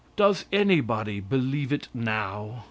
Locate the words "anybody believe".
0.51-1.71